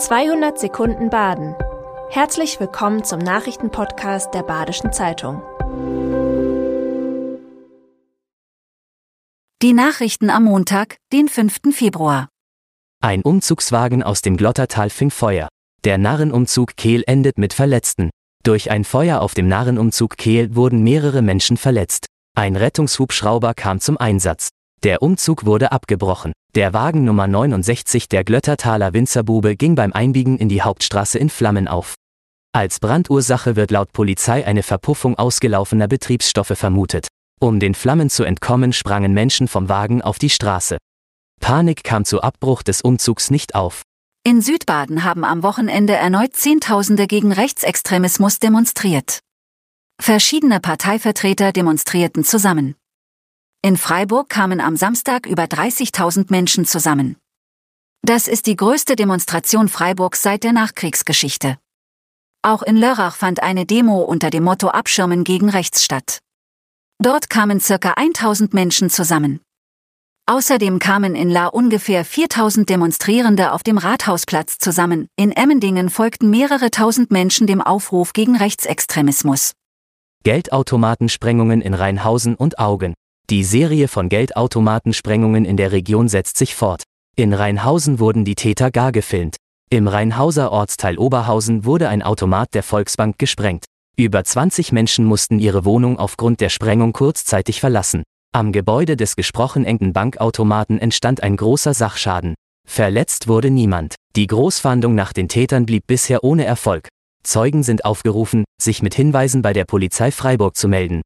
200 0.00 0.58
Sekunden 0.58 1.10
Baden. 1.10 1.54
Herzlich 2.08 2.58
willkommen 2.58 3.04
zum 3.04 3.18
Nachrichtenpodcast 3.18 4.32
der 4.32 4.42
Badischen 4.42 4.94
Zeitung. 4.94 5.42
Die 9.60 9.74
Nachrichten 9.74 10.30
am 10.30 10.44
Montag, 10.44 10.96
den 11.12 11.28
5. 11.28 11.74
Februar. 11.74 12.30
Ein 13.02 13.20
Umzugswagen 13.20 14.02
aus 14.02 14.22
dem 14.22 14.38
Glottertal 14.38 14.88
fing 14.88 15.10
Feuer. 15.10 15.48
Der 15.84 15.98
Narrenumzug 15.98 16.76
Kehl 16.76 17.04
endet 17.06 17.36
mit 17.36 17.52
Verletzten. 17.52 18.08
Durch 18.42 18.70
ein 18.70 18.84
Feuer 18.84 19.20
auf 19.20 19.34
dem 19.34 19.48
Narrenumzug 19.48 20.16
Kehl 20.16 20.56
wurden 20.56 20.82
mehrere 20.82 21.20
Menschen 21.20 21.58
verletzt. 21.58 22.06
Ein 22.34 22.56
Rettungshubschrauber 22.56 23.52
kam 23.52 23.80
zum 23.80 23.98
Einsatz. 23.98 24.48
Der 24.82 25.02
Umzug 25.02 25.44
wurde 25.44 25.72
abgebrochen. 25.72 26.32
Der 26.54 26.72
Wagen 26.72 27.04
Nummer 27.04 27.26
69 27.26 28.08
der 28.08 28.24
Glöttertaler 28.24 28.94
Winzerbube 28.94 29.54
ging 29.54 29.74
beim 29.74 29.92
Einbiegen 29.92 30.38
in 30.38 30.48
die 30.48 30.62
Hauptstraße 30.62 31.18
in 31.18 31.28
Flammen 31.28 31.68
auf. 31.68 31.96
Als 32.52 32.80
Brandursache 32.80 33.56
wird 33.56 33.70
laut 33.70 33.92
Polizei 33.92 34.46
eine 34.46 34.62
Verpuffung 34.62 35.18
ausgelaufener 35.18 35.86
Betriebsstoffe 35.86 36.56
vermutet. 36.56 37.08
Um 37.40 37.60
den 37.60 37.74
Flammen 37.74 38.08
zu 38.08 38.24
entkommen, 38.24 38.72
sprangen 38.72 39.12
Menschen 39.12 39.48
vom 39.48 39.68
Wagen 39.68 40.00
auf 40.00 40.18
die 40.18 40.30
Straße. 40.30 40.78
Panik 41.40 41.84
kam 41.84 42.06
zu 42.06 42.22
Abbruch 42.22 42.62
des 42.62 42.80
Umzugs 42.80 43.30
nicht 43.30 43.54
auf. 43.54 43.82
In 44.24 44.40
Südbaden 44.40 45.04
haben 45.04 45.24
am 45.24 45.42
Wochenende 45.42 45.94
erneut 45.94 46.34
Zehntausende 46.34 47.06
gegen 47.06 47.32
Rechtsextremismus 47.32 48.38
demonstriert. 48.38 49.20
Verschiedene 50.00 50.58
Parteivertreter 50.58 51.52
demonstrierten 51.52 52.24
zusammen. 52.24 52.76
In 53.62 53.76
Freiburg 53.76 54.30
kamen 54.30 54.58
am 54.58 54.74
Samstag 54.74 55.26
über 55.26 55.44
30.000 55.44 56.30
Menschen 56.30 56.64
zusammen. 56.64 57.16
Das 58.00 58.26
ist 58.26 58.46
die 58.46 58.56
größte 58.56 58.96
Demonstration 58.96 59.68
Freiburgs 59.68 60.22
seit 60.22 60.44
der 60.44 60.54
Nachkriegsgeschichte. 60.54 61.58
Auch 62.40 62.62
in 62.62 62.78
Lörrach 62.78 63.16
fand 63.16 63.42
eine 63.42 63.66
Demo 63.66 64.00
unter 64.00 64.30
dem 64.30 64.44
Motto 64.44 64.68
Abschirmen 64.68 65.24
gegen 65.24 65.50
Rechts 65.50 65.84
statt. 65.84 66.20
Dort 67.02 67.28
kamen 67.28 67.60
circa 67.60 67.92
1000 67.96 68.54
Menschen 68.54 68.88
zusammen. 68.88 69.40
Außerdem 70.24 70.78
kamen 70.78 71.14
in 71.14 71.28
La 71.28 71.48
ungefähr 71.48 72.06
4000 72.06 72.66
Demonstrierende 72.66 73.52
auf 73.52 73.62
dem 73.62 73.76
Rathausplatz 73.76 74.56
zusammen. 74.56 75.06
In 75.16 75.32
Emmendingen 75.32 75.90
folgten 75.90 76.30
mehrere 76.30 76.70
tausend 76.70 77.10
Menschen 77.10 77.46
dem 77.46 77.60
Aufruf 77.60 78.14
gegen 78.14 78.36
Rechtsextremismus. 78.36 79.52
Geldautomatensprengungen 80.24 81.60
in 81.60 81.74
Rheinhausen 81.74 82.36
und 82.36 82.58
Augen. 82.58 82.94
Die 83.30 83.44
Serie 83.44 83.86
von 83.86 84.08
Geldautomatensprengungen 84.08 85.44
in 85.44 85.56
der 85.56 85.70
Region 85.70 86.08
setzt 86.08 86.36
sich 86.36 86.56
fort. 86.56 86.82
In 87.14 87.32
Rheinhausen 87.32 88.00
wurden 88.00 88.24
die 88.24 88.34
Täter 88.34 88.72
gar 88.72 88.90
gefilmt. 88.90 89.36
Im 89.70 89.86
Rheinhauser 89.86 90.50
Ortsteil 90.50 90.98
Oberhausen 90.98 91.64
wurde 91.64 91.88
ein 91.88 92.02
Automat 92.02 92.54
der 92.54 92.64
Volksbank 92.64 93.20
gesprengt. 93.20 93.66
Über 93.96 94.24
20 94.24 94.72
Menschen 94.72 95.04
mussten 95.04 95.38
ihre 95.38 95.64
Wohnung 95.64 95.96
aufgrund 95.96 96.40
der 96.40 96.48
Sprengung 96.48 96.92
kurzzeitig 96.92 97.60
verlassen. 97.60 98.02
Am 98.32 98.50
Gebäude 98.50 98.96
des 98.96 99.14
gesprochen 99.14 99.64
engen 99.64 99.92
Bankautomaten 99.92 100.80
entstand 100.80 101.22
ein 101.22 101.36
großer 101.36 101.72
Sachschaden. 101.72 102.34
Verletzt 102.68 103.28
wurde 103.28 103.50
niemand. 103.50 103.94
Die 104.16 104.26
Großfahndung 104.26 104.96
nach 104.96 105.12
den 105.12 105.28
Tätern 105.28 105.66
blieb 105.66 105.86
bisher 105.86 106.24
ohne 106.24 106.46
Erfolg. 106.46 106.88
Zeugen 107.22 107.62
sind 107.62 107.84
aufgerufen, 107.84 108.42
sich 108.60 108.82
mit 108.82 108.94
Hinweisen 108.94 109.40
bei 109.40 109.52
der 109.52 109.66
Polizei 109.66 110.10
Freiburg 110.10 110.56
zu 110.56 110.66
melden. 110.66 111.02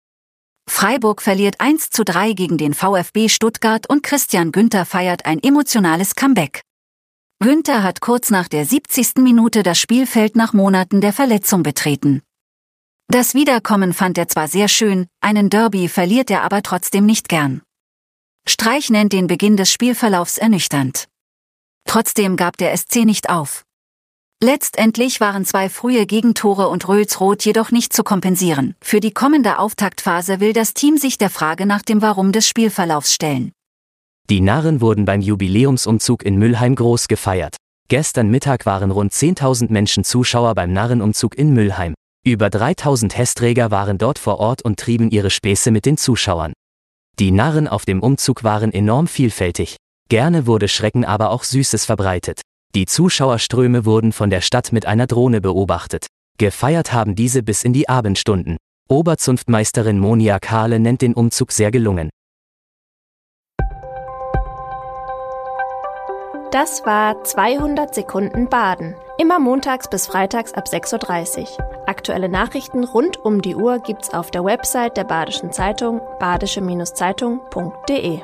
Freiburg 0.69 1.23
verliert 1.23 1.61
1 1.61 1.91
zu 1.91 2.05
3 2.05 2.33
gegen 2.33 2.59
den 2.59 2.75
VfB 2.75 3.29
Stuttgart 3.29 3.89
und 3.89 4.03
Christian 4.03 4.53
Günther 4.53 4.85
feiert 4.85 5.27
ein 5.27 5.43
emotionales 5.43 6.15
Comeback. 6.15 6.63
Günther 7.41 7.83
hat 7.83 8.01
kurz 8.01 8.31
nach 8.31 8.49
der 8.49 8.65
70. 8.65 9.17
Minute 9.19 9.63
das 9.63 9.79
Spielfeld 9.79 10.37
nach 10.37 10.53
Monaten 10.53 11.01
der 11.01 11.13
Verletzung 11.13 11.63
betreten. 11.63 12.23
Das 13.09 13.35
Wiederkommen 13.35 13.93
fand 13.93 14.17
er 14.17 14.29
zwar 14.29 14.49
sehr 14.49 14.69
schön, 14.69 15.07
einen 15.21 15.51
Derby 15.51 15.89
verliert 15.89 16.31
er 16.31 16.43
aber 16.43 16.63
trotzdem 16.63 17.05
nicht 17.05 17.29
gern. 17.29 17.63
Streich 18.49 18.91
nennt 18.91 19.13
den 19.13 19.27
Beginn 19.27 19.57
des 19.57 19.71
Spielverlaufs 19.71 20.39
ernüchternd. 20.39 21.07
Trotzdem 21.87 22.37
gab 22.37 22.57
der 22.57 22.77
SC 22.77 23.05
nicht 23.05 23.29
auf. 23.29 23.65
Letztendlich 24.43 25.21
waren 25.21 25.47
zwei 25.47 25.71
frühe 25.71 26.05
Gegentore 26.05 26.69
und 26.69 26.87
Röhlsroth 26.87 27.45
jedoch 27.47 27.71
nicht 27.71 27.95
zu 27.95 28.05
kompensieren. 28.05 28.75
Für 28.83 29.01
die 29.01 29.13
kommende 29.13 29.59
Auftaktphase 29.59 30.39
will 30.39 30.53
das 30.53 30.75
Team 30.75 30.99
sich 30.99 31.17
der 31.17 31.31
Frage 31.31 31.65
nach 31.65 31.81
dem 31.81 32.03
Warum 32.03 32.31
des 32.31 32.47
Spielverlaufs 32.47 33.15
stellen. 33.15 33.53
Die 34.29 34.43
Narren 34.43 34.83
wurden 34.83 35.07
beim 35.07 35.23
Jubiläumsumzug 35.23 36.25
in 36.25 36.37
Müllheim 36.37 36.75
groß 36.75 37.09
gefeiert. 37.09 37.57
Gestern 37.89 38.29
Mittag 38.29 38.67
waren 38.67 38.91
rund 38.91 39.13
10.000 39.13 39.73
Menschen 39.73 40.05
Zuschauer 40.05 40.55
beim 40.55 40.73
Narrenumzug 40.73 41.39
in 41.39 41.55
Müllheim. 41.55 41.95
Über 42.27 42.51
3000 42.51 43.17
Hessträger 43.17 43.71
waren 43.71 43.99
dort 43.99 44.19
vor 44.19 44.41
Ort 44.41 44.63
und 44.63 44.79
trieben 44.79 45.11
ihre 45.11 45.31
Späße 45.31 45.71
mit 45.71 45.87
den 45.87 45.97
Zuschauern. 45.97 46.53
Die 47.19 47.31
Narren 47.31 47.69
auf 47.69 47.85
dem 47.85 48.01
Umzug 48.01 48.45
waren 48.45 48.73
enorm 48.73 49.07
vielfältig. 49.07 49.77
Gerne 50.09 50.47
wurde 50.47 50.69
Schrecken 50.69 51.05
aber 51.05 51.31
auch 51.31 51.45
Süßes 51.45 51.85
verbreitet. 51.85 52.41
Die 52.75 52.87
Zuschauerströme 52.87 53.85
wurden 53.85 54.11
von 54.11 54.31
der 54.31 54.41
Stadt 54.41 54.73
mit 54.73 54.85
einer 54.85 55.07
Drohne 55.07 55.41
beobachtet. 55.41 56.09
Gefeiert 56.39 56.93
haben 56.93 57.15
diese 57.15 57.45
bis 57.45 57.63
in 57.63 57.73
die 57.73 57.89
Abendstunden. 57.89 58.57
Oberzunftmeisterin 58.89 60.01
Monia 60.01 60.41
Kahle 60.41 60.81
nennt 60.81 61.01
den 61.01 61.15
Umzug 61.15 61.53
sehr 61.53 61.71
gelungen. 61.71 62.11
Das 66.51 66.85
war 66.85 67.23
200 67.23 67.95
Sekunden 67.95 68.49
Baden. 68.49 68.97
Immer 69.19 69.39
montags 69.39 69.89
bis 69.89 70.09
freitags 70.09 70.53
ab 70.53 70.67
6.30 70.67 71.43
Uhr. 71.43 71.49
Aktuelle 71.87 72.29
Nachrichten 72.29 72.83
rund 72.83 73.19
um 73.19 73.41
die 73.41 73.55
Uhr 73.55 73.79
gibt's 73.79 74.13
auf 74.13 74.33
der 74.33 74.45
Website 74.45 74.97
der 74.97 75.05
Badischen 75.05 75.53
Zeitung 75.53 76.01
badische-zeitung.de. 76.19 78.19